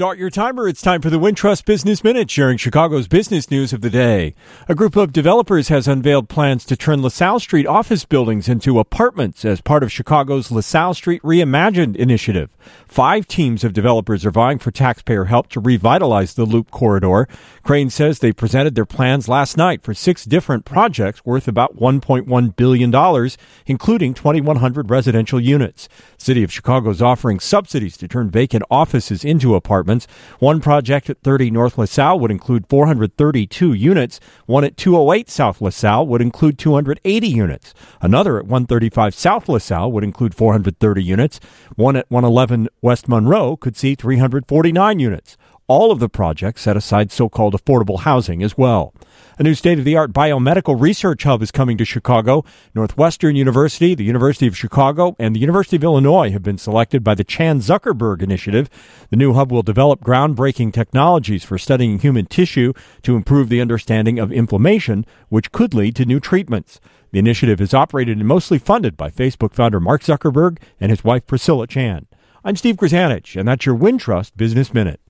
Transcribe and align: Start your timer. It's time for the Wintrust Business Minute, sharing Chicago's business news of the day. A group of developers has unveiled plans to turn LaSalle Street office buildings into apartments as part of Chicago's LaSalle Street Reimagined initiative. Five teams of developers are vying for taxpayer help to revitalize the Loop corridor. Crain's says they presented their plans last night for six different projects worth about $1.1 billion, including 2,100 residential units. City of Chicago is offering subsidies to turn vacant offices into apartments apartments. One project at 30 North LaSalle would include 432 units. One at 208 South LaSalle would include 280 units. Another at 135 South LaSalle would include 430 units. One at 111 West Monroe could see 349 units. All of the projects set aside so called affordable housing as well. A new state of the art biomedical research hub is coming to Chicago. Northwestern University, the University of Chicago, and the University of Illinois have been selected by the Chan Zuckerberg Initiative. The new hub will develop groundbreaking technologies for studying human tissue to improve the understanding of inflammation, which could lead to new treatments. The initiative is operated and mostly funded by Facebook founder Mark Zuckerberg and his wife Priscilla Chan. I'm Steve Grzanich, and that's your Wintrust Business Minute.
Start 0.00 0.16
your 0.16 0.30
timer. 0.30 0.66
It's 0.66 0.80
time 0.80 1.02
for 1.02 1.10
the 1.10 1.18
Wintrust 1.18 1.66
Business 1.66 2.02
Minute, 2.02 2.30
sharing 2.30 2.56
Chicago's 2.56 3.06
business 3.06 3.50
news 3.50 3.74
of 3.74 3.82
the 3.82 3.90
day. 3.90 4.34
A 4.66 4.74
group 4.74 4.96
of 4.96 5.12
developers 5.12 5.68
has 5.68 5.86
unveiled 5.86 6.30
plans 6.30 6.64
to 6.64 6.74
turn 6.74 7.02
LaSalle 7.02 7.38
Street 7.38 7.66
office 7.66 8.06
buildings 8.06 8.48
into 8.48 8.78
apartments 8.78 9.44
as 9.44 9.60
part 9.60 9.82
of 9.82 9.92
Chicago's 9.92 10.50
LaSalle 10.50 10.94
Street 10.94 11.20
Reimagined 11.20 11.96
initiative. 11.96 12.48
Five 12.88 13.28
teams 13.28 13.62
of 13.62 13.74
developers 13.74 14.24
are 14.24 14.30
vying 14.30 14.58
for 14.58 14.70
taxpayer 14.70 15.26
help 15.26 15.50
to 15.50 15.60
revitalize 15.60 16.32
the 16.32 16.46
Loop 16.46 16.70
corridor. 16.70 17.28
Crain's 17.62 17.94
says 17.94 18.20
they 18.20 18.32
presented 18.32 18.74
their 18.74 18.86
plans 18.86 19.28
last 19.28 19.58
night 19.58 19.82
for 19.82 19.92
six 19.92 20.24
different 20.24 20.64
projects 20.64 21.26
worth 21.26 21.46
about 21.46 21.76
$1.1 21.76 22.56
billion, 22.56 23.30
including 23.66 24.14
2,100 24.14 24.88
residential 24.88 25.38
units. 25.38 25.90
City 26.16 26.42
of 26.42 26.50
Chicago 26.50 26.88
is 26.88 27.02
offering 27.02 27.38
subsidies 27.38 27.98
to 27.98 28.08
turn 28.08 28.30
vacant 28.30 28.64
offices 28.70 29.26
into 29.26 29.54
apartments 29.54 29.89
apartments. 29.90 30.06
One 30.38 30.60
project 30.60 31.10
at 31.10 31.20
30 31.22 31.50
North 31.50 31.76
LaSalle 31.76 32.20
would 32.20 32.30
include 32.30 32.66
432 32.68 33.72
units. 33.72 34.20
One 34.46 34.64
at 34.64 34.76
208 34.76 35.28
South 35.28 35.60
LaSalle 35.60 36.06
would 36.06 36.22
include 36.22 36.58
280 36.58 37.28
units. 37.28 37.74
Another 38.00 38.38
at 38.38 38.44
135 38.44 39.14
South 39.14 39.48
LaSalle 39.48 39.92
would 39.92 40.04
include 40.04 40.34
430 40.34 41.02
units. 41.02 41.40
One 41.76 41.96
at 41.96 42.10
111 42.10 42.68
West 42.80 43.08
Monroe 43.08 43.56
could 43.56 43.76
see 43.76 43.94
349 43.94 44.98
units. 44.98 45.36
All 45.70 45.92
of 45.92 46.00
the 46.00 46.08
projects 46.08 46.62
set 46.62 46.76
aside 46.76 47.12
so 47.12 47.28
called 47.28 47.54
affordable 47.54 48.00
housing 48.00 48.42
as 48.42 48.58
well. 48.58 48.92
A 49.38 49.44
new 49.44 49.54
state 49.54 49.78
of 49.78 49.84
the 49.84 49.96
art 49.96 50.12
biomedical 50.12 50.74
research 50.76 51.22
hub 51.22 51.42
is 51.42 51.52
coming 51.52 51.78
to 51.78 51.84
Chicago. 51.84 52.44
Northwestern 52.74 53.36
University, 53.36 53.94
the 53.94 54.02
University 54.02 54.48
of 54.48 54.56
Chicago, 54.56 55.14
and 55.20 55.32
the 55.32 55.38
University 55.38 55.76
of 55.76 55.84
Illinois 55.84 56.32
have 56.32 56.42
been 56.42 56.58
selected 56.58 57.04
by 57.04 57.14
the 57.14 57.22
Chan 57.22 57.60
Zuckerberg 57.60 58.20
Initiative. 58.20 58.68
The 59.10 59.16
new 59.16 59.32
hub 59.34 59.52
will 59.52 59.62
develop 59.62 60.02
groundbreaking 60.02 60.72
technologies 60.72 61.44
for 61.44 61.56
studying 61.56 62.00
human 62.00 62.26
tissue 62.26 62.72
to 63.02 63.14
improve 63.14 63.48
the 63.48 63.60
understanding 63.60 64.18
of 64.18 64.32
inflammation, 64.32 65.06
which 65.28 65.52
could 65.52 65.72
lead 65.72 65.94
to 65.94 66.04
new 66.04 66.18
treatments. 66.18 66.80
The 67.12 67.20
initiative 67.20 67.60
is 67.60 67.72
operated 67.72 68.18
and 68.18 68.26
mostly 68.26 68.58
funded 68.58 68.96
by 68.96 69.10
Facebook 69.10 69.54
founder 69.54 69.78
Mark 69.78 70.02
Zuckerberg 70.02 70.58
and 70.80 70.90
his 70.90 71.04
wife 71.04 71.28
Priscilla 71.28 71.68
Chan. 71.68 72.08
I'm 72.42 72.56
Steve 72.56 72.74
Grzanich, 72.74 73.38
and 73.38 73.46
that's 73.46 73.66
your 73.66 73.76
Wintrust 73.76 74.32
Business 74.36 74.74
Minute. 74.74 74.98